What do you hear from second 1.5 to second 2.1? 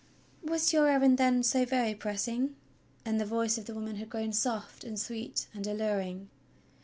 very